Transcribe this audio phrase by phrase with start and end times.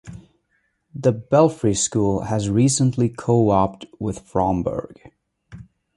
[0.95, 4.97] The Belfry school has recently co-oped with Fromberg.